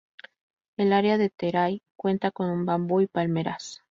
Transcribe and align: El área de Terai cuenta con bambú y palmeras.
El 0.77 0.93
área 0.93 1.19
de 1.19 1.29
Terai 1.29 1.83
cuenta 1.95 2.31
con 2.31 2.65
bambú 2.65 3.01
y 3.01 3.05
palmeras. 3.07 3.83